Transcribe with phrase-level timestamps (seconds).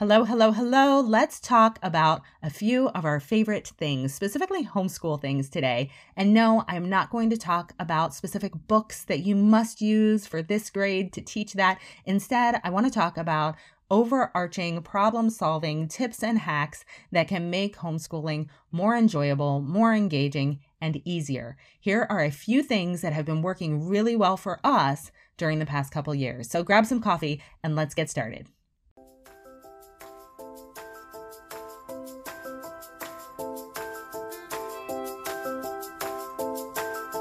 [0.00, 0.98] Hello, hello, hello.
[0.98, 5.90] Let's talk about a few of our favorite things, specifically homeschool things today.
[6.16, 10.40] And no, I'm not going to talk about specific books that you must use for
[10.40, 11.78] this grade to teach that.
[12.06, 13.56] Instead, I want to talk about
[13.90, 16.82] overarching problem solving tips and hacks
[17.12, 21.58] that can make homeschooling more enjoyable, more engaging, and easier.
[21.78, 25.66] Here are a few things that have been working really well for us during the
[25.66, 26.48] past couple years.
[26.48, 28.46] So grab some coffee and let's get started.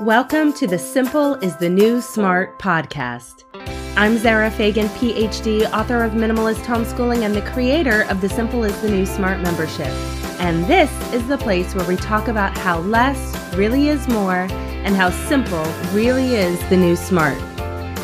[0.01, 3.43] Welcome to the Simple is the New Smart podcast.
[3.97, 8.81] I'm Zara Fagan, PhD, author of Minimalist Homeschooling, and the creator of the Simple is
[8.81, 9.89] the New Smart membership.
[10.39, 14.47] And this is the place where we talk about how less really is more
[14.85, 17.37] and how simple really is the new smart.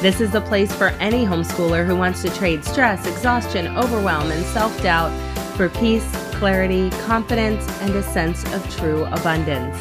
[0.02, 4.46] This is the place for any homeschooler who wants to trade stress, exhaustion, overwhelm, and
[4.48, 5.14] self doubt
[5.56, 9.78] for peace, clarity, confidence, and a sense of true abundance.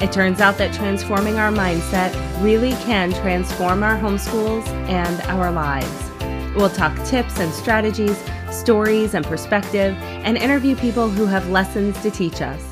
[0.00, 6.10] It turns out that transforming our mindset really can transform our homeschools and our lives.
[6.54, 8.18] We'll talk tips and strategies,
[8.50, 12.62] stories and perspective, and interview people who have lessons to teach us.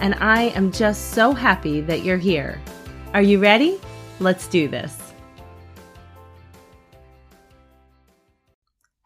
[0.00, 2.60] And I am just so happy that you're here.
[3.14, 3.80] Are you ready?
[4.18, 4.99] Let's do this.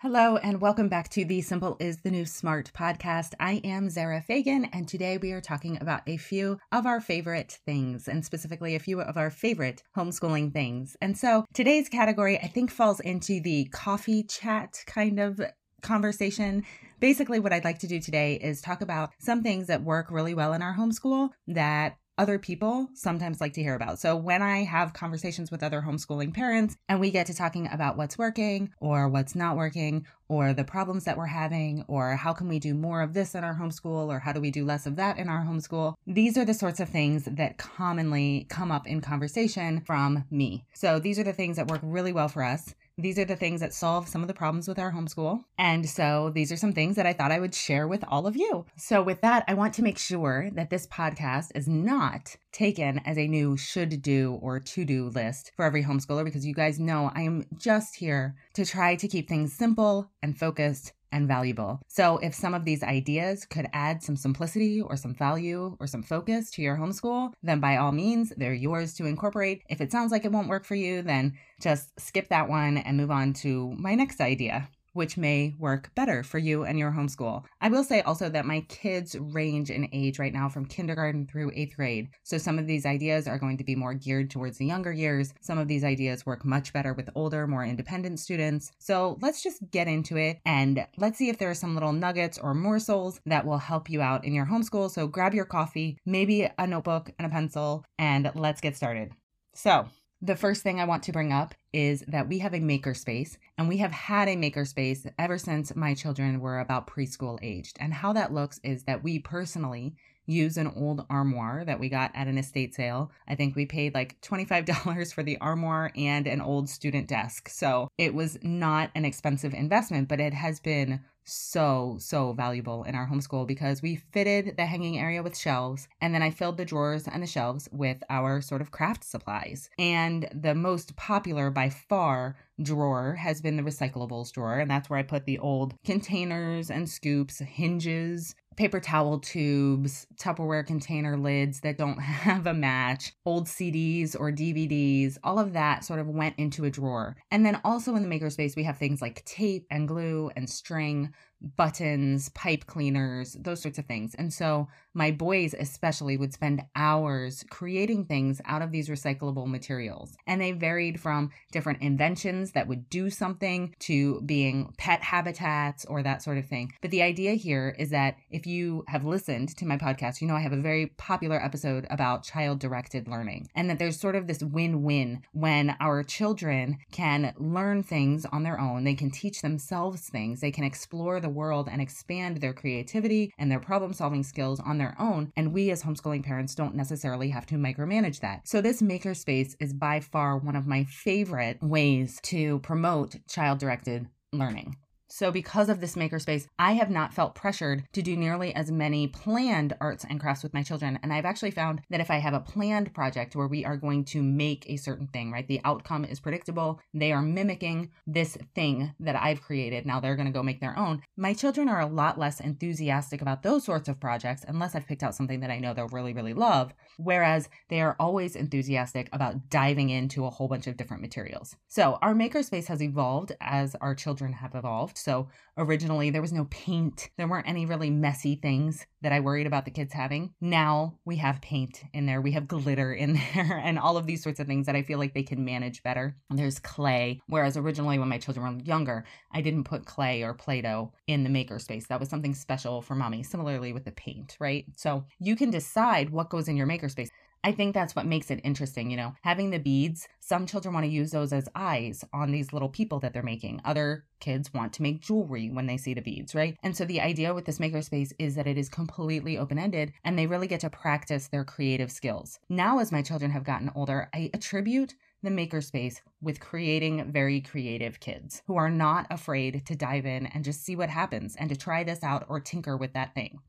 [0.05, 3.33] Hello, and welcome back to the Simple is the New Smart podcast.
[3.41, 7.59] I am Zara Fagan, and today we are talking about a few of our favorite
[7.65, 10.95] things, and specifically a few of our favorite homeschooling things.
[11.01, 15.41] And so today's category, I think, falls into the coffee chat kind of
[15.81, 16.65] conversation.
[17.01, 20.35] Basically, what I'd like to do today is talk about some things that work really
[20.35, 23.99] well in our homeschool that other people sometimes like to hear about.
[23.99, 27.97] So when I have conversations with other homeschooling parents and we get to talking about
[27.97, 32.49] what's working or what's not working or the problems that we're having or how can
[32.49, 34.97] we do more of this in our homeschool or how do we do less of
[34.97, 39.01] that in our homeschool, these are the sorts of things that commonly come up in
[39.01, 40.65] conversation from me.
[40.73, 42.75] So these are the things that work really well for us.
[42.97, 45.43] These are the things that solve some of the problems with our homeschool.
[45.59, 48.37] And so these are some things that I thought I would share with all of
[48.37, 48.67] you.
[48.77, 53.19] So, with that, I want to make sure that this podcast is not taken as
[53.19, 57.11] a new should do or to do list for every homeschooler because you guys know
[57.13, 61.81] I am just here to try to keep things simple and focused and valuable.
[61.89, 66.03] So, if some of these ideas could add some simplicity or some value or some
[66.03, 69.63] focus to your homeschool, then by all means, they're yours to incorporate.
[69.71, 72.97] If it sounds like it won't work for you, then just skip that one and
[72.97, 77.45] move on to my next idea which may work better for you and your homeschool.
[77.61, 81.53] I will say also that my kids range in age right now from kindergarten through
[81.55, 82.09] eighth grade.
[82.23, 85.35] So some of these ideas are going to be more geared towards the younger years.
[85.41, 88.73] Some of these ideas work much better with older, more independent students.
[88.79, 92.39] So let's just get into it and let's see if there are some little nuggets
[92.39, 94.91] or morsels that will help you out in your homeschool.
[94.91, 99.13] So grab your coffee, maybe a notebook and a pencil, and let's get started.
[99.55, 99.89] So,
[100.21, 103.69] the first thing I want to bring up is that we have a makerspace and
[103.69, 107.77] we have had a makerspace ever since my children were about preschool aged.
[107.81, 109.97] And how that looks is that we personally
[110.27, 113.11] use an old armoire that we got at an estate sale.
[113.29, 117.49] I think we paid like $25 for the armoire and an old student desk.
[117.49, 122.95] So it was not an expensive investment, but it has been so, so valuable in
[122.95, 126.65] our homeschool because we fitted the hanging area with shelves and then I filled the
[126.65, 129.71] drawers and the shelves with our sort of craft supplies.
[129.79, 134.59] And the most popular by far drawer has been the recyclables drawer.
[134.59, 140.67] And that's where I put the old containers and scoops, hinges, paper towel tubes, Tupperware
[140.67, 146.01] container lids that don't have a match, old CDs or DVDs, all of that sort
[146.01, 147.17] of went into a drawer.
[147.31, 151.13] And then also in the makerspace, we have things like tape and glue and string
[151.41, 154.15] buttons, pipe cleaners, those sorts of things.
[154.15, 160.17] And so my boys, especially, would spend hours creating things out of these recyclable materials.
[160.27, 166.03] And they varied from different inventions that would do something to being pet habitats or
[166.03, 166.73] that sort of thing.
[166.81, 170.37] But the idea here is that if you have listened to my podcast, you know
[170.37, 174.27] I have a very popular episode about child directed learning, and that there's sort of
[174.27, 179.43] this win win when our children can learn things on their own, they can teach
[179.43, 184.23] themselves things, they can explore the world and expand their creativity and their problem solving
[184.23, 185.33] skills on their own.
[185.37, 188.47] And we as homeschooling parents don't necessarily have to micromanage that.
[188.47, 194.07] So this makerspace is by far one of my favorite ways to promote child directed
[194.33, 194.77] learning.
[195.17, 199.07] So, because of this makerspace, I have not felt pressured to do nearly as many
[199.07, 200.99] planned arts and crafts with my children.
[201.05, 204.07] And I've actually found that if I have a planned project where we are going
[204.07, 208.93] to make a certain thing, right, the outcome is predictable, they are mimicking this thing
[208.99, 209.87] that I've created.
[209.87, 211.01] Now they're going to go make their own.
[211.17, 215.05] My children are a lot less enthusiastic about those sorts of projects unless I've picked
[215.05, 216.75] out something that I know they'll really, really love.
[216.97, 221.57] Whereas they are always enthusiastic about diving into a whole bunch of different materials.
[221.69, 224.99] So our makerspace has evolved as our children have evolved.
[224.99, 229.47] So originally there was no paint, there weren't any really messy things that I worried
[229.47, 230.33] about the kids having.
[230.41, 234.23] Now we have paint in there, we have glitter in there, and all of these
[234.23, 236.17] sorts of things that I feel like they can manage better.
[236.31, 240.63] There's clay, whereas originally when my children were younger, I didn't put clay or Play
[240.63, 241.87] Doh in the makerspace.
[241.89, 244.65] That was something special for mommy, similarly with the paint, right?
[244.77, 247.09] So you can decide what goes in your makerspace.
[247.45, 249.15] I think that's what makes it interesting, you know.
[249.21, 253.01] Having the beads, some children want to use those as eyes on these little people
[253.01, 253.61] that they're making.
[253.67, 256.57] Other kids want to make jewelry when they see the beads, right?
[256.63, 260.19] And so the idea with this makerspace is that it is completely open ended and
[260.19, 262.39] they really get to practice their creative skills.
[262.49, 268.01] Now, as my children have gotten older, I attribute the makerspace with creating very creative
[268.01, 271.57] kids who are not afraid to dive in and just see what happens and to
[271.57, 273.41] try this out or tinker with that thing.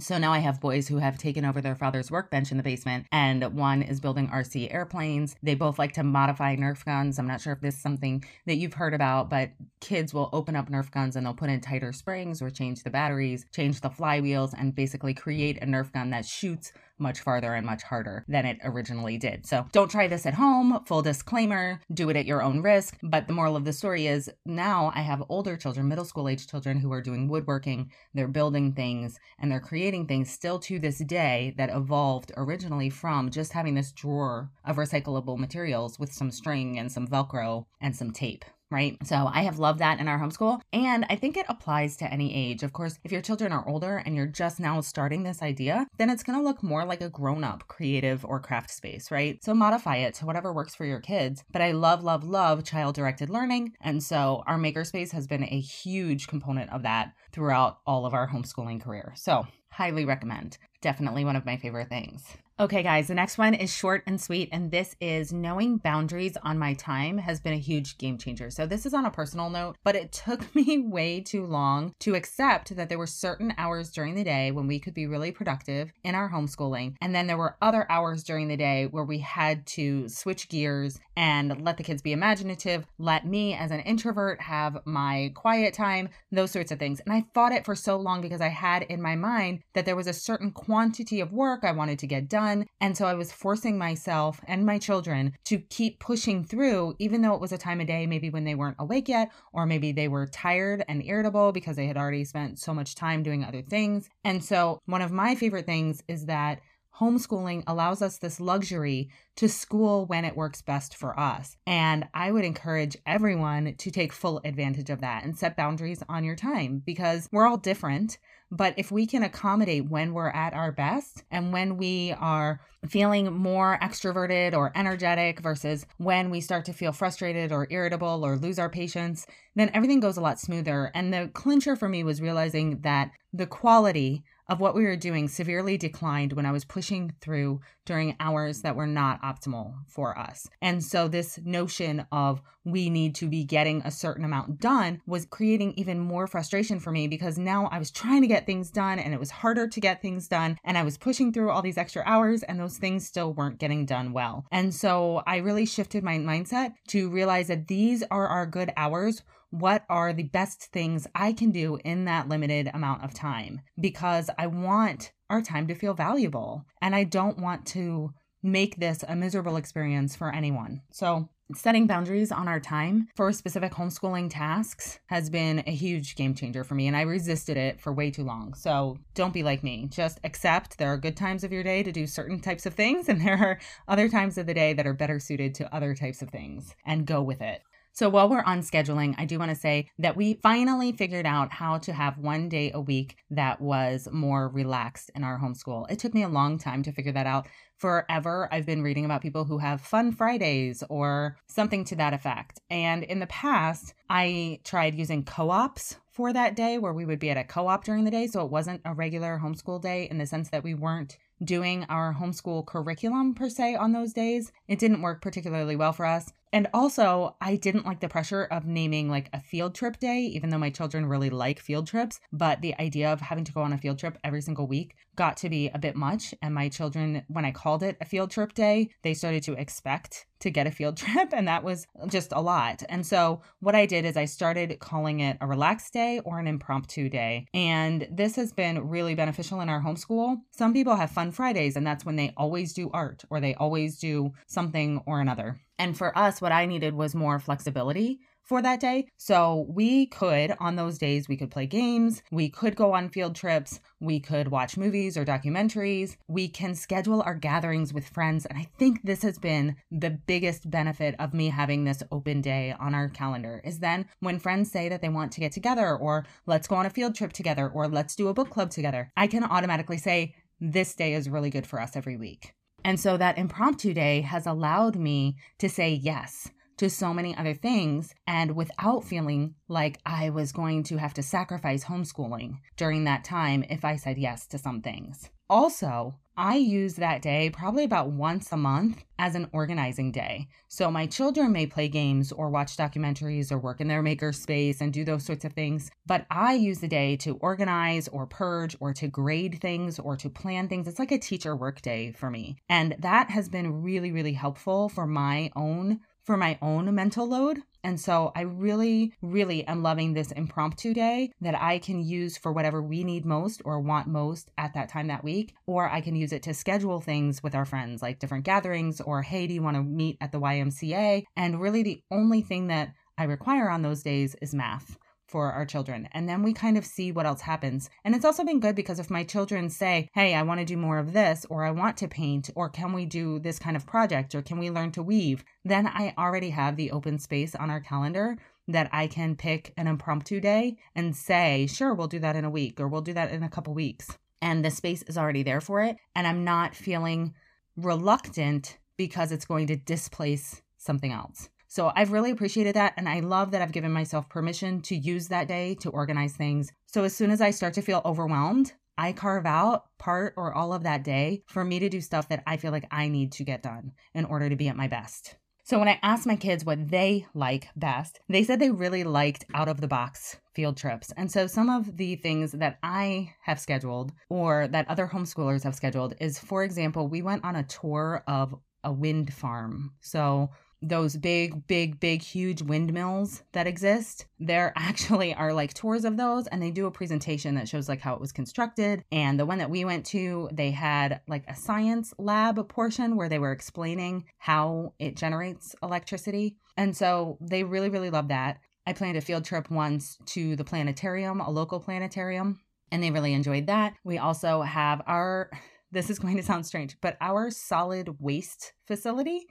[0.00, 3.06] So now I have boys who have taken over their father's workbench in the basement,
[3.12, 5.36] and one is building RC airplanes.
[5.42, 7.18] They both like to modify Nerf guns.
[7.18, 9.50] I'm not sure if this is something that you've heard about, but
[9.80, 12.90] kids will open up Nerf guns and they'll put in tighter springs or change the
[12.90, 17.66] batteries, change the flywheels, and basically create a Nerf gun that shoots much farther and
[17.66, 19.46] much harder than it originally did.
[19.46, 20.80] So don't try this at home.
[20.86, 22.98] Full disclaimer, do it at your own risk.
[23.02, 26.46] But the moral of the story is now I have older children, middle school age
[26.46, 30.98] children who are doing woodworking, they're building things, and they're creating things still to this
[30.98, 36.78] day that evolved originally from just having this drawer of recyclable materials with some string
[36.78, 38.44] and some Velcro and some tape
[38.74, 38.98] right?
[39.06, 40.60] So I have loved that in our homeschool.
[40.72, 42.64] And I think it applies to any age.
[42.64, 46.10] Of course, if your children are older and you're just now starting this idea, then
[46.10, 49.42] it's going to look more like a grown up creative or craft space, right?
[49.44, 51.44] So modify it to whatever works for your kids.
[51.52, 53.74] But I love, love, love child directed learning.
[53.80, 58.28] And so our makerspace has been a huge component of that throughout all of our
[58.28, 59.12] homeschooling career.
[59.14, 60.58] So highly recommend.
[60.82, 62.36] Definitely one of my favorite things.
[62.60, 66.56] Okay, guys, the next one is short and sweet, and this is knowing boundaries on
[66.56, 68.48] my time has been a huge game changer.
[68.48, 72.14] So, this is on a personal note, but it took me way too long to
[72.14, 75.90] accept that there were certain hours during the day when we could be really productive
[76.04, 76.94] in our homeschooling.
[77.00, 81.00] And then there were other hours during the day where we had to switch gears
[81.16, 86.08] and let the kids be imaginative, let me as an introvert have my quiet time,
[86.30, 87.00] those sorts of things.
[87.00, 89.96] And I fought it for so long because I had in my mind that there
[89.96, 92.66] was a certain quantity of work I wanted to get done done.
[92.80, 97.34] And so I was forcing myself and my children to keep pushing through, even though
[97.34, 100.08] it was a time of day maybe when they weren't awake yet, or maybe they
[100.08, 104.08] were tired and irritable because they had already spent so much time doing other things.
[104.24, 106.60] And so one of my favorite things is that
[107.00, 111.56] homeschooling allows us this luxury to school when it works best for us.
[111.66, 116.24] And I would encourage everyone to take full advantage of that and set boundaries on
[116.24, 118.18] your time because we're all different.
[118.50, 123.32] But if we can accommodate when we're at our best and when we are feeling
[123.32, 128.58] more extroverted or energetic versus when we start to feel frustrated or irritable or lose
[128.58, 129.26] our patience,
[129.56, 130.92] then everything goes a lot smoother.
[130.94, 135.28] And the clincher for me was realizing that the quality of what we were doing
[135.28, 140.48] severely declined when I was pushing through during hours that were not optimal for us.
[140.60, 145.26] And so, this notion of we need to be getting a certain amount done was
[145.26, 148.98] creating even more frustration for me because now I was trying to get things done
[148.98, 150.56] and it was harder to get things done.
[150.64, 153.84] And I was pushing through all these extra hours and those things still weren't getting
[153.84, 154.46] done well.
[154.50, 159.22] And so, I really shifted my mindset to realize that these are our good hours
[159.54, 164.28] what are the best things I can do in that limited amount of time because
[164.36, 169.14] I want our time to feel valuable and I don't want to make this a
[169.14, 170.82] miserable experience for anyone.
[170.90, 176.34] So, setting boundaries on our time for specific homeschooling tasks has been a huge game
[176.34, 178.54] changer for me and I resisted it for way too long.
[178.54, 179.86] So, don't be like me.
[179.88, 183.08] Just accept there are good times of your day to do certain types of things
[183.08, 186.22] and there are other times of the day that are better suited to other types
[186.22, 187.62] of things and go with it.
[187.94, 191.52] So while we're on scheduling, I do want to say that we finally figured out
[191.52, 195.88] how to have one day a week that was more relaxed in our homeschool.
[195.88, 197.46] It took me a long time to figure that out.
[197.76, 202.60] Forever, I've been reading about people who have fun Fridays or something to that effect.
[202.68, 207.20] And in the past, I tried using co ops for that day where we would
[207.20, 208.26] be at a co op during the day.
[208.26, 212.14] So it wasn't a regular homeschool day in the sense that we weren't doing our
[212.14, 214.52] homeschool curriculum per se on those days.
[214.68, 216.32] It didn't work particularly well for us.
[216.54, 220.50] And also, I didn't like the pressure of naming like a field trip day, even
[220.50, 222.20] though my children really like field trips.
[222.32, 225.36] But the idea of having to go on a field trip every single week got
[225.38, 226.32] to be a bit much.
[226.42, 230.26] And my children, when I called it a field trip day, they started to expect
[230.40, 231.30] to get a field trip.
[231.32, 232.84] And that was just a lot.
[232.88, 236.46] And so, what I did is I started calling it a relaxed day or an
[236.46, 237.46] impromptu day.
[237.52, 240.36] And this has been really beneficial in our homeschool.
[240.52, 243.98] Some people have fun Fridays, and that's when they always do art or they always
[243.98, 245.60] do something or another.
[245.78, 249.08] And for us, what I needed was more flexibility for that day.
[249.16, 253.34] So we could, on those days, we could play games, we could go on field
[253.34, 258.44] trips, we could watch movies or documentaries, we can schedule our gatherings with friends.
[258.46, 262.74] And I think this has been the biggest benefit of me having this open day
[262.78, 266.26] on our calendar is then when friends say that they want to get together or
[266.46, 269.26] let's go on a field trip together or let's do a book club together, I
[269.26, 272.54] can automatically say, this day is really good for us every week.
[272.84, 277.54] And so that impromptu day has allowed me to say yes to so many other
[277.54, 283.24] things and without feeling like I was going to have to sacrifice homeschooling during that
[283.24, 285.30] time if I said yes to some things.
[285.48, 290.48] Also, I use that day probably about once a month as an organizing day.
[290.66, 294.80] So my children may play games or watch documentaries or work in their maker space
[294.80, 298.76] and do those sorts of things, but I use the day to organize or purge
[298.80, 300.88] or to grade things or to plan things.
[300.88, 302.56] It's like a teacher work day for me.
[302.68, 307.62] And that has been really really helpful for my own for my own mental load.
[307.84, 312.50] And so I really, really am loving this impromptu day that I can use for
[312.50, 315.54] whatever we need most or want most at that time that week.
[315.66, 319.20] Or I can use it to schedule things with our friends, like different gatherings, or
[319.20, 321.24] hey, do you want to meet at the YMCA?
[321.36, 324.96] And really, the only thing that I require on those days is math
[325.34, 326.08] for our children.
[326.12, 327.90] And then we kind of see what else happens.
[328.04, 330.76] And it's also been good because if my children say, Hey, I want to do
[330.76, 333.84] more of this, or I want to paint, or can we do this kind of
[333.84, 337.68] project, or can we learn to weave, then I already have the open space on
[337.68, 338.36] our calendar
[338.68, 342.50] that I can pick an impromptu day and say, Sure, we'll do that in a
[342.58, 344.16] week, or we'll do that in a couple weeks.
[344.40, 345.96] And the space is already there for it.
[346.14, 347.34] And I'm not feeling
[347.76, 351.48] reluctant because it's going to displace something else.
[351.74, 352.94] So I've really appreciated that.
[352.96, 356.70] And I love that I've given myself permission to use that day to organize things.
[356.86, 360.72] So as soon as I start to feel overwhelmed, I carve out part or all
[360.72, 363.44] of that day for me to do stuff that I feel like I need to
[363.44, 365.34] get done in order to be at my best.
[365.64, 369.44] So when I asked my kids what they like best, they said they really liked
[369.52, 371.12] out of the box field trips.
[371.16, 375.74] And so some of the things that I have scheduled or that other homeschoolers have
[375.74, 378.54] scheduled is for example, we went on a tour of
[378.84, 379.94] a wind farm.
[380.00, 380.50] So
[380.88, 384.26] those big, big, big, huge windmills that exist.
[384.38, 388.00] There actually are like tours of those, and they do a presentation that shows like
[388.00, 389.04] how it was constructed.
[389.10, 393.28] And the one that we went to, they had like a science lab portion where
[393.28, 396.56] they were explaining how it generates electricity.
[396.76, 398.58] And so they really, really love that.
[398.86, 402.60] I planned a field trip once to the planetarium, a local planetarium,
[402.92, 403.94] and they really enjoyed that.
[404.04, 405.50] We also have our,
[405.92, 409.46] this is going to sound strange, but our solid waste facility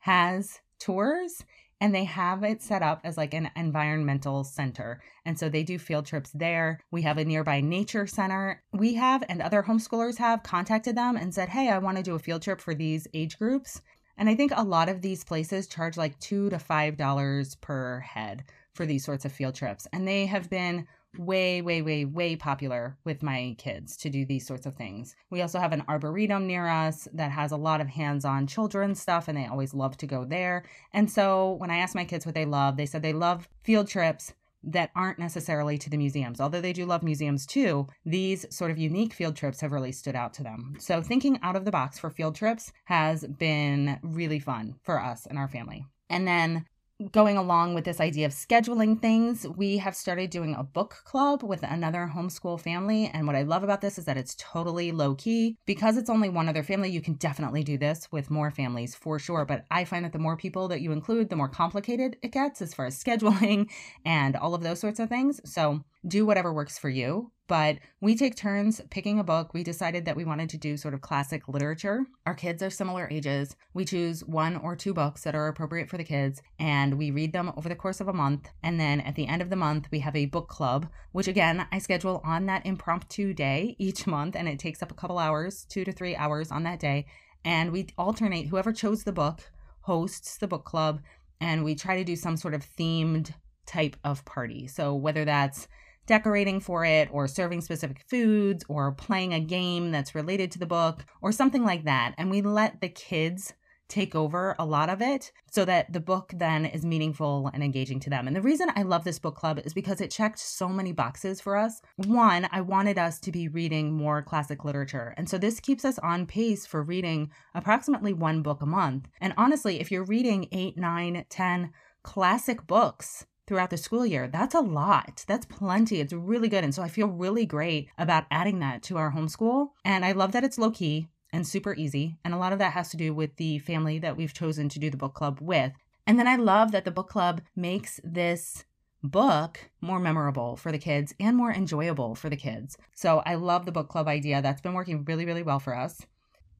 [0.00, 1.44] has tours
[1.80, 5.02] and they have it set up as like an environmental center.
[5.24, 6.80] And so they do field trips there.
[6.90, 8.62] We have a nearby nature center.
[8.72, 12.14] We have, and other homeschoolers have contacted them and said, Hey, I want to do
[12.14, 13.80] a field trip for these age groups.
[14.16, 18.00] And I think a lot of these places charge like two to five dollars per
[18.00, 19.88] head for these sorts of field trips.
[19.92, 20.86] And they have been
[21.18, 25.16] way, way, way, way popular with my kids to do these sorts of things.
[25.30, 29.00] We also have an arboretum near us that has a lot of hands on children's
[29.00, 30.64] stuff, and they always love to go there.
[30.92, 33.88] And so when I asked my kids what they love, they said they love field
[33.88, 34.32] trips
[34.66, 36.40] that aren't necessarily to the museums.
[36.40, 40.16] Although they do love museums too, these sort of unique field trips have really stood
[40.16, 40.74] out to them.
[40.78, 45.26] So thinking out of the box for field trips has been really fun for us
[45.26, 45.86] and our family.
[46.08, 46.64] And then
[47.10, 51.42] going along with this idea of scheduling things, we have started doing a book club
[51.42, 53.10] with another homeschool family.
[53.12, 55.56] And what I love about this is that it's totally low key.
[55.66, 59.18] Because it's only one other family, you can definitely do this with more families for
[59.18, 59.44] sure.
[59.44, 62.62] But I find that the more people that you include, the more complicated it gets
[62.62, 63.70] as far as scheduling
[64.04, 65.40] and all of those sorts of things.
[65.44, 67.32] So do whatever works for you.
[67.46, 69.52] But we take turns picking a book.
[69.52, 72.06] We decided that we wanted to do sort of classic literature.
[72.24, 73.54] Our kids are similar ages.
[73.74, 77.34] We choose one or two books that are appropriate for the kids and we read
[77.34, 78.48] them over the course of a month.
[78.62, 81.66] And then at the end of the month, we have a book club, which again,
[81.70, 84.36] I schedule on that impromptu day each month.
[84.36, 87.04] And it takes up a couple hours, two to three hours on that day.
[87.44, 91.02] And we alternate whoever chose the book hosts the book club.
[91.42, 93.34] And we try to do some sort of themed
[93.66, 94.66] type of party.
[94.66, 95.68] So whether that's
[96.06, 100.66] decorating for it or serving specific foods or playing a game that's related to the
[100.66, 102.14] book or something like that.
[102.18, 103.54] And we let the kids
[103.88, 108.00] take over a lot of it so that the book then is meaningful and engaging
[108.00, 108.26] to them.
[108.26, 111.40] And the reason I love this book club is because it checked so many boxes
[111.40, 111.80] for us.
[111.96, 115.14] One, I wanted us to be reading more classic literature.
[115.16, 119.08] And so this keeps us on pace for reading approximately one book a month.
[119.20, 121.70] And honestly, if you're reading eight, nine, ten
[122.02, 124.28] classic books, throughout the school year.
[124.28, 125.24] That's a lot.
[125.26, 126.00] That's plenty.
[126.00, 126.64] It's really good.
[126.64, 129.70] And so I feel really great about adding that to our homeschool.
[129.84, 132.16] And I love that it's low key and super easy.
[132.24, 134.78] And a lot of that has to do with the family that we've chosen to
[134.78, 135.72] do the book club with.
[136.06, 138.64] And then I love that the book club makes this
[139.02, 142.78] book more memorable for the kids and more enjoyable for the kids.
[142.94, 144.40] So I love the book club idea.
[144.40, 146.00] That's been working really, really well for us.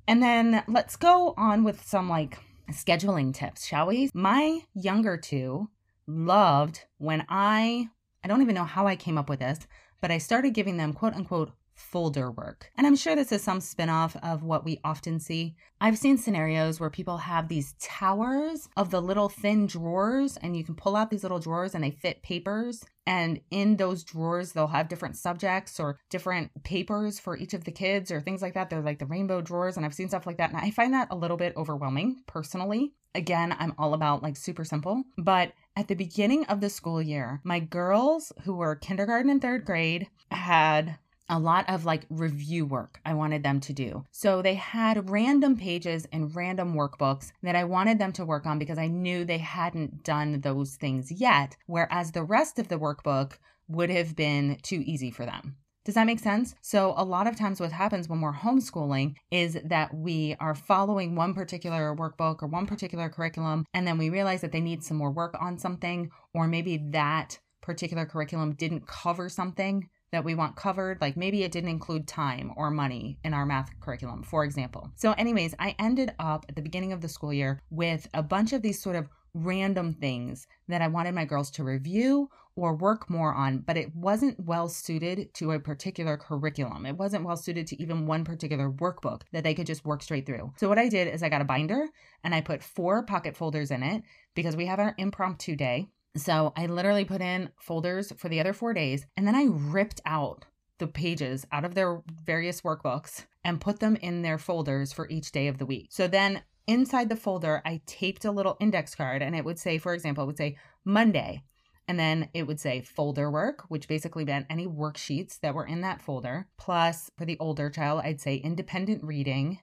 [0.07, 2.39] And then let's go on with some like
[2.71, 4.11] scheduling tips, shall we?
[4.13, 5.69] My younger two
[6.07, 7.89] loved when I,
[8.23, 9.67] I don't even know how I came up with this,
[10.01, 12.71] but I started giving them quote unquote folder work.
[12.77, 15.57] And I'm sure this is some spinoff of what we often see.
[15.81, 20.65] I've seen scenarios where people have these towers of the little thin drawers, and you
[20.65, 22.85] can pull out these little drawers and they fit papers.
[23.07, 27.73] And in those drawers, they'll have different subjects or different papers for each of the
[27.73, 28.71] kids or things like that.
[28.71, 29.77] They're like the rainbow drawers.
[29.77, 30.51] And I've seen stuff like that.
[30.51, 32.95] And I find that a little bit overwhelming personally.
[33.15, 35.05] Again, I'm all about like super simple.
[35.19, 39.65] But at the beginning of the school year, my girls who were kindergarten and third
[39.65, 44.05] grade had a lot of like review work I wanted them to do.
[44.11, 48.59] So they had random pages and random workbooks that I wanted them to work on
[48.59, 53.39] because I knew they hadn't done those things yet, whereas the rest of the workbook
[53.69, 55.57] would have been too easy for them.
[55.85, 56.55] Does that make sense?
[56.63, 61.15] So, a lot of times, what happens when we're homeschooling is that we are following
[61.15, 64.97] one particular workbook or one particular curriculum, and then we realize that they need some
[64.97, 70.57] more work on something, or maybe that particular curriculum didn't cover something that we want
[70.57, 71.01] covered.
[71.01, 74.91] Like maybe it didn't include time or money in our math curriculum, for example.
[74.95, 78.53] So, anyways, I ended up at the beginning of the school year with a bunch
[78.53, 83.11] of these sort of random things that I wanted my girls to review or work
[83.11, 86.87] more on, but it wasn't well suited to a particular curriculum.
[86.87, 90.27] It wasn't well suited to even one particular workbook that they could just work straight
[90.27, 90.53] through.
[90.57, 91.89] So, what I did is I got a binder
[92.23, 94.05] and I put four pocket folders in it
[94.37, 95.89] because we have our impromptu day.
[96.17, 100.01] So I literally put in folders for the other four days and then I ripped
[100.07, 100.45] out
[100.79, 105.33] the pages out of their various workbooks and put them in their folders for each
[105.33, 105.89] day of the week.
[105.91, 109.79] So then inside the folder, I taped a little index card and it would say,
[109.79, 111.43] for example, it would say Monday.
[111.87, 115.83] And then it would say folder work, which basically meant any worksheets that were in
[115.83, 116.49] that folder.
[116.57, 119.59] Plus, for the older child, I'd say independent reading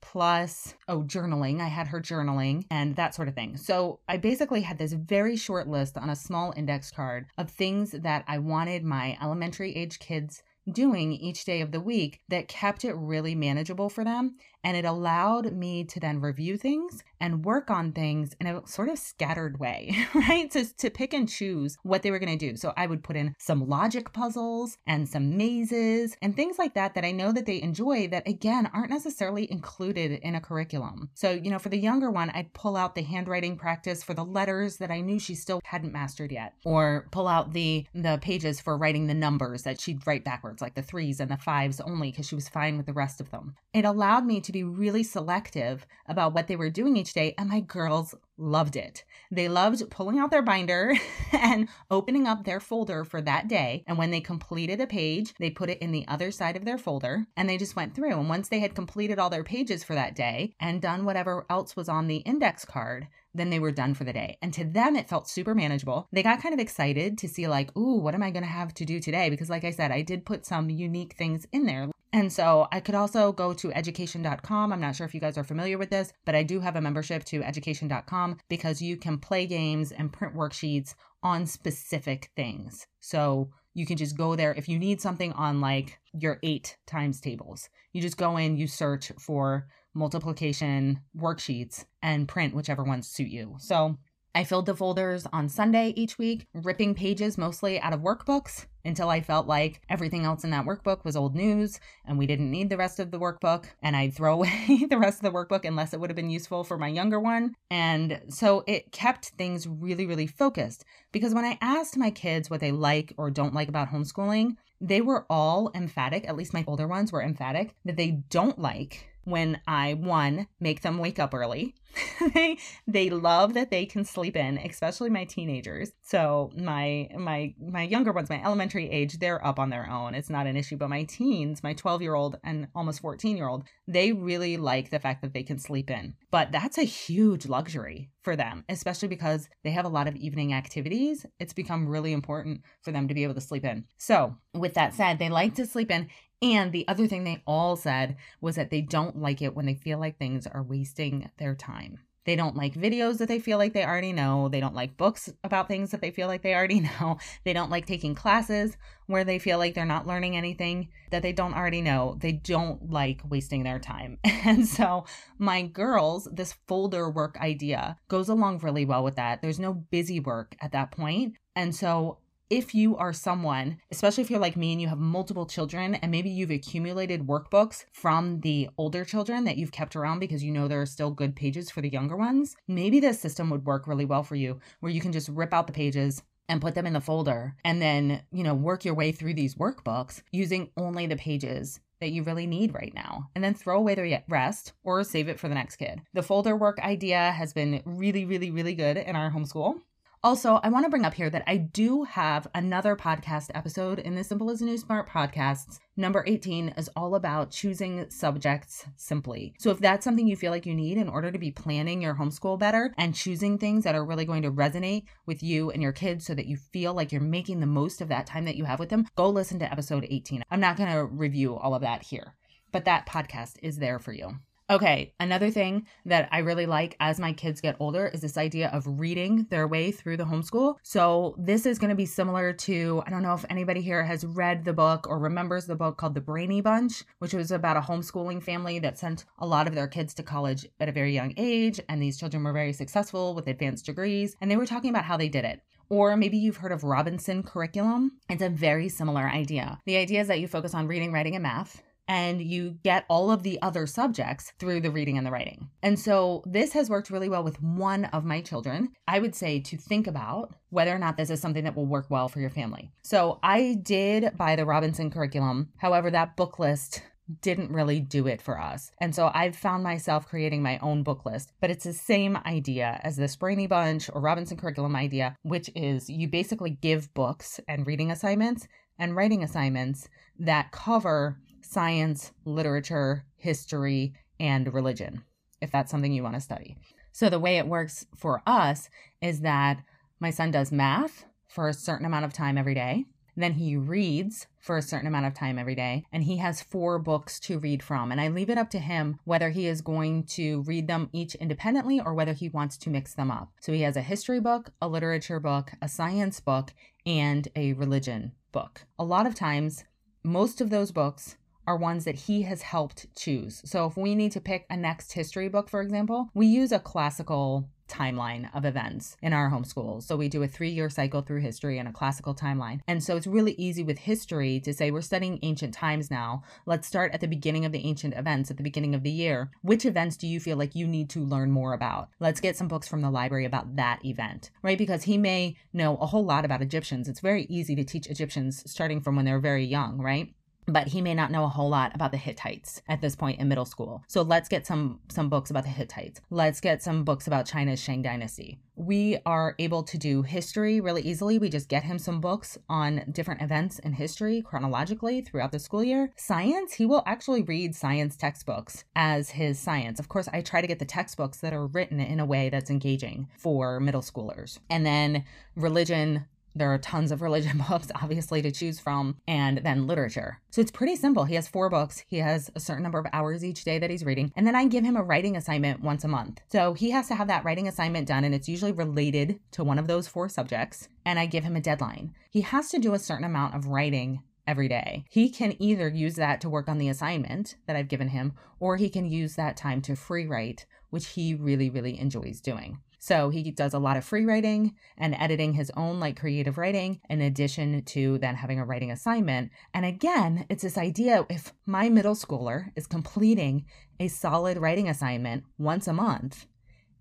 [0.00, 1.60] plus, oh, journaling.
[1.60, 3.56] I had her journaling and that sort of thing.
[3.56, 7.90] So I basically had this very short list on a small index card of things
[7.92, 12.84] that I wanted my elementary age kids doing each day of the week that kept
[12.84, 14.36] it really manageable for them.
[14.66, 18.88] And it allowed me to then review things and work on things in a sort
[18.88, 20.50] of scattered way, right?
[20.50, 22.56] To, to pick and choose what they were going to do.
[22.56, 26.96] So I would put in some logic puzzles and some mazes and things like that
[26.96, 31.10] that I know that they enjoy that, again, aren't necessarily included in a curriculum.
[31.14, 34.24] So, you know, for the younger one, I'd pull out the handwriting practice for the
[34.24, 38.60] letters that I knew she still hadn't mastered yet, or pull out the, the pages
[38.60, 42.10] for writing the numbers that she'd write backwards, like the threes and the fives only,
[42.10, 43.54] because she was fine with the rest of them.
[43.72, 47.48] It allowed me to be really selective about what they were doing each day, and
[47.48, 49.04] my girls loved it.
[49.30, 50.94] They loved pulling out their binder
[51.32, 53.84] and opening up their folder for that day.
[53.86, 56.78] And when they completed a page, they put it in the other side of their
[56.78, 58.12] folder and they just went through.
[58.12, 61.76] And once they had completed all their pages for that day and done whatever else
[61.76, 64.38] was on the index card, then they were done for the day.
[64.42, 66.08] And to them, it felt super manageable.
[66.12, 68.72] They got kind of excited to see, like, ooh, what am I going to have
[68.74, 69.28] to do today?
[69.28, 71.90] Because, like I said, I did put some unique things in there.
[72.12, 74.72] And so I could also go to education.com.
[74.72, 76.80] I'm not sure if you guys are familiar with this, but I do have a
[76.80, 82.86] membership to education.com because you can play games and print worksheets on specific things.
[83.00, 87.20] So you can just go there if you need something on like your eight times
[87.20, 87.68] tables.
[87.92, 93.56] You just go in, you search for multiplication worksheets and print whichever ones suit you.
[93.58, 93.98] So
[94.36, 99.08] I filled the folders on Sunday each week, ripping pages mostly out of workbooks until
[99.08, 102.68] I felt like everything else in that workbook was old news and we didn't need
[102.68, 103.64] the rest of the workbook.
[103.80, 106.64] And I'd throw away the rest of the workbook unless it would have been useful
[106.64, 107.54] for my younger one.
[107.70, 112.60] And so it kept things really, really focused because when I asked my kids what
[112.60, 116.86] they like or don't like about homeschooling, they were all emphatic, at least my older
[116.86, 121.74] ones were emphatic, that they don't like when I one make them wake up early.
[122.34, 125.92] they they love that they can sleep in, especially my teenagers.
[126.02, 130.14] So my my my younger ones, my elementary age, they're up on their own.
[130.14, 130.76] It's not an issue.
[130.76, 134.90] But my teens, my 12 year old and almost 14 year old, they really like
[134.90, 136.14] the fact that they can sleep in.
[136.30, 140.52] But that's a huge luxury for them, especially because they have a lot of evening
[140.52, 141.26] activities.
[141.40, 143.86] It's become really important for them to be able to sleep in.
[143.98, 146.08] So, with that said, they like to sleep in
[146.42, 149.74] and the other thing they all said was that they don't like it when they
[149.74, 152.00] feel like things are wasting their time.
[152.26, 154.48] They don't like videos that they feel like they already know.
[154.48, 157.18] They don't like books about things that they feel like they already know.
[157.44, 161.32] They don't like taking classes where they feel like they're not learning anything that they
[161.32, 162.16] don't already know.
[162.20, 164.18] They don't like wasting their time.
[164.46, 165.06] And so,
[165.38, 169.42] my girls, this folder work idea goes along really well with that.
[169.42, 171.34] There's no busy work at that point.
[171.56, 172.18] And so,
[172.48, 176.10] if you are someone, especially if you're like me and you have multiple children and
[176.10, 180.68] maybe you've accumulated workbooks from the older children that you've kept around because you know
[180.68, 184.04] there are still good pages for the younger ones, maybe this system would work really
[184.04, 186.92] well for you where you can just rip out the pages and put them in
[186.92, 191.16] the folder and then, you know, work your way through these workbooks using only the
[191.16, 195.28] pages that you really need right now and then throw away the rest or save
[195.28, 196.02] it for the next kid.
[196.12, 199.80] The folder work idea has been really, really, really good in our homeschool.
[200.26, 204.16] Also, I want to bring up here that I do have another podcast episode in
[204.16, 205.78] the Simple is the New Smart podcasts.
[205.96, 209.54] Number 18 is all about choosing subjects simply.
[209.60, 212.16] So, if that's something you feel like you need in order to be planning your
[212.16, 215.92] homeschool better and choosing things that are really going to resonate with you and your
[215.92, 218.64] kids so that you feel like you're making the most of that time that you
[218.64, 220.42] have with them, go listen to episode 18.
[220.50, 222.34] I'm not going to review all of that here,
[222.72, 224.40] but that podcast is there for you.
[224.68, 228.68] Okay, another thing that I really like as my kids get older is this idea
[228.70, 230.74] of reading their way through the homeschool.
[230.82, 234.26] So, this is going to be similar to I don't know if anybody here has
[234.26, 237.80] read the book or remembers the book called The Brainy Bunch, which was about a
[237.80, 241.32] homeschooling family that sent a lot of their kids to college at a very young
[241.36, 241.78] age.
[241.88, 244.34] And these children were very successful with advanced degrees.
[244.40, 245.60] And they were talking about how they did it.
[245.90, 248.18] Or maybe you've heard of Robinson curriculum.
[248.28, 249.78] It's a very similar idea.
[249.86, 253.30] The idea is that you focus on reading, writing, and math and you get all
[253.30, 255.68] of the other subjects through the reading and the writing.
[255.82, 258.92] And so this has worked really well with one of my children.
[259.08, 262.06] I would say to think about whether or not this is something that will work
[262.08, 262.90] well for your family.
[263.02, 265.70] So I did buy the Robinson curriculum.
[265.78, 267.02] However, that book list
[267.42, 268.92] didn't really do it for us.
[269.00, 273.00] And so I've found myself creating my own book list, but it's the same idea
[273.02, 277.86] as this Brainy Bunch or Robinson curriculum idea, which is you basically give books and
[277.86, 285.24] reading assignments and writing assignments that cover science, literature, history, and religion,
[285.60, 286.76] if that's something you want to study.
[287.12, 288.88] So, the way it works for us
[289.20, 289.82] is that
[290.20, 293.06] my son does math for a certain amount of time every day.
[293.38, 296.98] Then he reads for a certain amount of time every day, and he has four
[296.98, 298.10] books to read from.
[298.10, 301.34] And I leave it up to him whether he is going to read them each
[301.34, 303.52] independently or whether he wants to mix them up.
[303.60, 306.72] So he has a history book, a literature book, a science book,
[307.04, 308.86] and a religion book.
[308.98, 309.84] A lot of times,
[310.22, 313.62] most of those books are ones that he has helped choose.
[313.64, 316.78] So if we need to pick a next history book, for example, we use a
[316.78, 320.02] classical timeline of events in our homeschool.
[320.02, 322.80] So we do a three year cycle through history and a classical timeline.
[322.86, 326.42] And so it's really easy with history to say, we're studying ancient times now.
[326.66, 329.50] Let's start at the beginning of the ancient events at the beginning of the year.
[329.62, 332.08] Which events do you feel like you need to learn more about?
[332.20, 334.78] Let's get some books from the library about that event, right?
[334.78, 337.08] Because he may know a whole lot about Egyptians.
[337.08, 340.34] It's very easy to teach Egyptians starting from when they're very young, right?
[340.66, 343.48] But he may not know a whole lot about the Hittites at this point in
[343.48, 344.02] middle school.
[344.08, 346.20] So let's get some some books about the Hittites.
[346.30, 348.58] Let's get some books about China's Shang Dynasty.
[348.78, 351.38] We are able to do history really easily.
[351.38, 355.82] We just get him some books on different events in history chronologically throughout the school
[355.82, 356.12] year.
[356.16, 359.98] Science, he will actually read science textbooks as his science.
[359.98, 362.70] Of course, I try to get the textbooks that are written in a way that's
[362.70, 364.58] engaging for middle schoolers.
[364.68, 365.24] And then
[365.54, 366.26] religion,
[366.56, 370.40] there are tons of religion books, obviously, to choose from, and then literature.
[370.50, 371.24] So it's pretty simple.
[371.24, 372.04] He has four books.
[372.08, 374.32] He has a certain number of hours each day that he's reading.
[374.36, 376.40] And then I give him a writing assignment once a month.
[376.50, 379.78] So he has to have that writing assignment done, and it's usually related to one
[379.78, 380.88] of those four subjects.
[381.04, 382.14] And I give him a deadline.
[382.30, 385.04] He has to do a certain amount of writing every day.
[385.10, 388.76] He can either use that to work on the assignment that I've given him, or
[388.76, 392.78] he can use that time to free write, which he really, really enjoys doing.
[393.06, 397.00] So he does a lot of free writing and editing his own like creative writing
[397.08, 399.52] in addition to then having a writing assignment.
[399.72, 403.64] And again, it's this idea if my middle schooler is completing
[404.00, 406.46] a solid writing assignment once a month,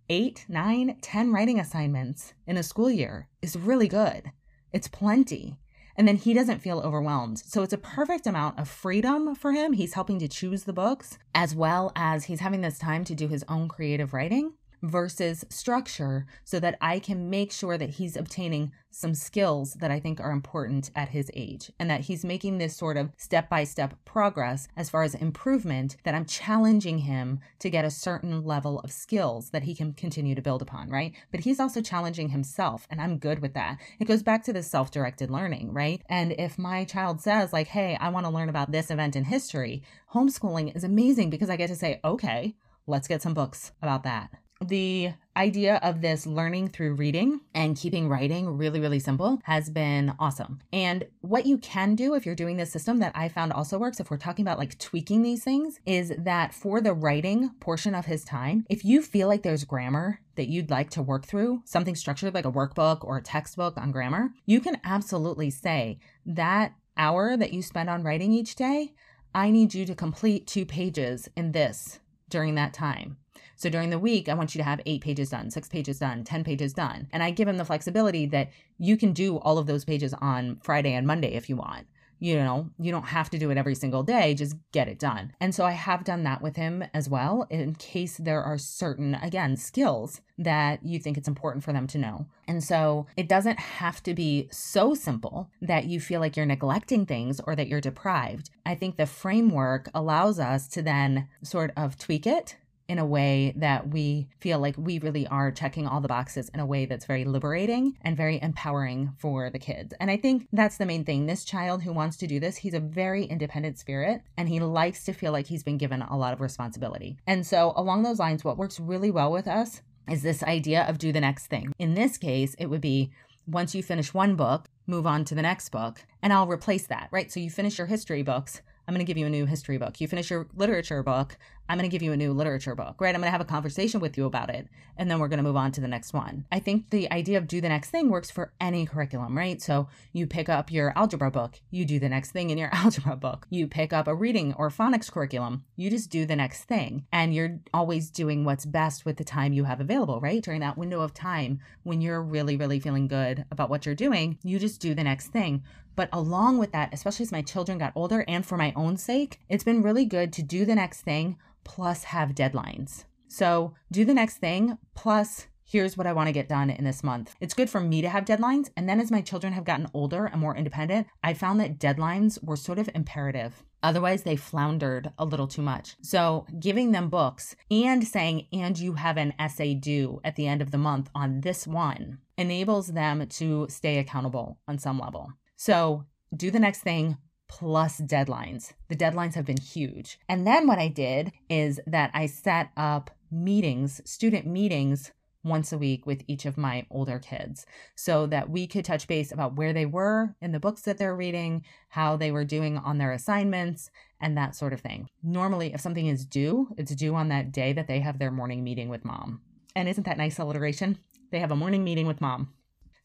[0.08, 4.32] eight, nine, ten writing assignments in a school year is really good.
[4.72, 5.58] It's plenty.
[5.98, 7.40] And then he doesn't feel overwhelmed.
[7.40, 9.74] So it's a perfect amount of freedom for him.
[9.74, 13.28] He's helping to choose the books as well as he's having this time to do
[13.28, 14.54] his own creative writing
[14.90, 20.00] versus structure so that I can make sure that he's obtaining some skills that I
[20.00, 23.66] think are important at his age and that he's making this sort of step by
[23.66, 28.80] step progress as far as improvement that I'm challenging him to get a certain level
[28.80, 31.14] of skills that he can continue to build upon, right?
[31.30, 33.80] But he's also challenging himself and I'm good with that.
[34.00, 36.02] It goes back to the self directed learning, right?
[36.08, 39.26] And if my child says, like, hey, I want to learn about this event in
[39.26, 42.56] history, homeschooling is amazing because I get to say, okay,
[42.88, 44.30] let's get some books about that
[44.62, 50.14] the idea of this learning through reading and keeping writing really, really simple has been
[50.18, 50.60] awesome.
[50.72, 54.00] And what you can do if you're doing this system that I found also works,
[54.00, 58.06] if we're talking about like tweaking these things, is that for the writing portion of
[58.06, 61.96] his time, if you feel like there's grammar that you'd like to work through, something
[61.96, 67.36] structured like a workbook or a textbook on grammar, you can absolutely say that hour
[67.36, 68.94] that you spend on writing each day,
[69.34, 73.18] I need you to complete two pages in this during that time.
[73.56, 76.24] So during the week, I want you to have eight pages done, six pages done,
[76.24, 77.08] 10 pages done.
[77.12, 80.60] And I give him the flexibility that you can do all of those pages on
[80.62, 81.88] Friday and Monday if you want.
[82.20, 85.34] You know, you don't have to do it every single day, just get it done.
[85.42, 89.16] And so I have done that with him as well, in case there are certain,
[89.16, 92.26] again, skills that you think it's important for them to know.
[92.48, 97.06] And so it doesn't have to be so simple that you feel like you're neglecting
[97.06, 98.50] things or that you're deprived.
[98.66, 102.56] I think the framework allows us to then sort of tweak it
[102.88, 106.60] in a way that we feel like we really are checking all the boxes in
[106.60, 109.94] a way that's very liberating and very empowering for the kids.
[110.00, 111.26] And I think that's the main thing.
[111.26, 115.04] This child who wants to do this, he's a very independent spirit and he likes
[115.06, 117.18] to feel like he's been given a lot of responsibility.
[117.26, 120.98] And so, along those lines, what works really well with us is this idea of
[120.98, 121.74] do the next thing.
[121.80, 123.12] In this case, it would be
[123.48, 127.10] once you finish one book, move on to the next book, and I'll replace that,
[127.12, 127.32] right?
[127.32, 130.00] So you finish your history books, I'm going to give you a new history book.
[130.00, 133.16] You finish your literature book, I'm going to give you a new literature book, right?
[133.16, 135.44] I'm going to have a conversation with you about it, and then we're going to
[135.44, 136.46] move on to the next one.
[136.52, 139.62] I think the idea of do the next thing works for any curriculum, right?
[139.62, 143.16] So you pick up your algebra book, you do the next thing in your algebra
[143.16, 143.48] book.
[143.50, 147.06] You pick up a reading or phonics curriculum, you just do the next thing.
[147.12, 150.44] And you're always doing what's best with the time you have available, right?
[150.44, 154.38] During that window of time when you're really, really feeling good about what you're doing,
[154.44, 155.64] you just do the next thing.
[155.96, 159.40] But along with that, especially as my children got older and for my own sake,
[159.48, 163.04] it's been really good to do the next thing plus have deadlines.
[163.28, 167.04] So do the next thing plus here's what I want to get done in this
[167.04, 167.36] month.
[167.42, 168.70] It's good for me to have deadlines.
[168.78, 172.42] And then as my children have gotten older and more independent, I found that deadlines
[172.44, 173.64] were sort of imperative.
[173.84, 175.96] Otherwise, they floundered a little too much.
[176.02, 180.62] So, giving them books and saying, and you have an essay due at the end
[180.62, 185.34] of the month on this one enables them to stay accountable on some level.
[185.56, 187.18] So, do the next thing,
[187.48, 188.74] plus deadlines.
[188.90, 190.20] The deadlines have been huge.
[190.28, 195.12] And then what I did is that I set up meetings, student meetings
[195.44, 199.32] once a week with each of my older kids so that we could touch base
[199.32, 202.98] about where they were in the books that they're reading, how they were doing on
[202.98, 205.08] their assignments, and that sort of thing.
[205.22, 208.64] Normally, if something is due, it's due on that day that they have their morning
[208.64, 209.42] meeting with mom.
[209.76, 210.98] And isn't that nice alliteration?
[211.32, 212.54] They have a morning meeting with mom.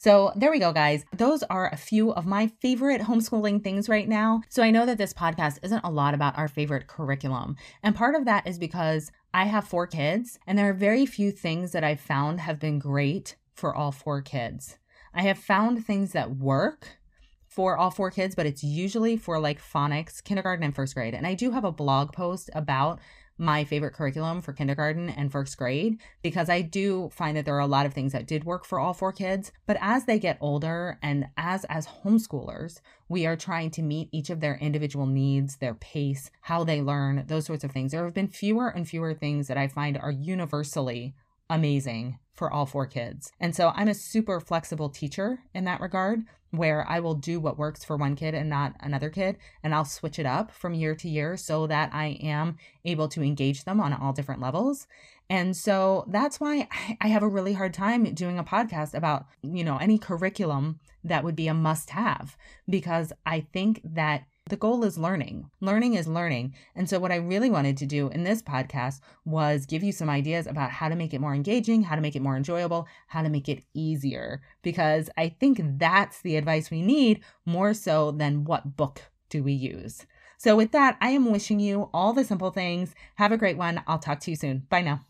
[0.03, 1.05] So there we go, guys.
[1.15, 4.41] Those are a few of my favorite homeschooling things right now.
[4.49, 7.57] So I know that this podcast isn't a lot about our favorite curriculum.
[7.83, 11.31] And part of that is because I have four kids, and there are very few
[11.31, 14.79] things that I've found have been great for all four kids.
[15.13, 16.97] I have found things that work
[17.47, 21.13] for all four kids, but it's usually for like phonics, kindergarten, and first grade.
[21.13, 23.01] And I do have a blog post about
[23.41, 27.61] my favorite curriculum for kindergarten and first grade because I do find that there are
[27.61, 29.51] a lot of things that did work for all four kids.
[29.67, 34.29] But as they get older and as as homeschoolers, we are trying to meet each
[34.29, 37.93] of their individual needs, their pace, how they learn, those sorts of things.
[37.93, 41.15] There have been fewer and fewer things that I find are universally
[41.49, 43.33] amazing for all four kids.
[43.41, 47.59] And so I'm a super flexible teacher in that regard where I will do what
[47.59, 50.95] works for one kid and not another kid and I'll switch it up from year
[50.97, 54.87] to year so that I am able to engage them on all different levels.
[55.29, 56.69] And so that's why
[57.01, 61.25] I have a really hard time doing a podcast about, you know, any curriculum that
[61.25, 62.37] would be a must have
[62.69, 65.51] because I think that the goal is learning.
[65.61, 66.55] Learning is learning.
[66.75, 70.11] And so, what I really wanted to do in this podcast was give you some
[70.11, 73.23] ideas about how to make it more engaging, how to make it more enjoyable, how
[73.23, 78.45] to make it easier, because I think that's the advice we need more so than
[78.45, 80.05] what book do we use.
[80.37, 82.95] So, with that, I am wishing you all the simple things.
[83.17, 83.83] Have a great one.
[83.87, 84.67] I'll talk to you soon.
[84.69, 85.10] Bye now.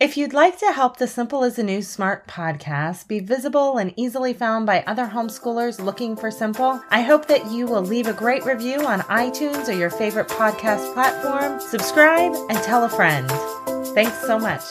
[0.00, 3.94] If you'd like to help the Simple is the New Smart podcast be visible and
[3.96, 8.12] easily found by other homeschoolers looking for Simple, I hope that you will leave a
[8.12, 13.30] great review on iTunes or your favorite podcast platform, subscribe, and tell a friend.
[13.94, 14.62] Thanks so much.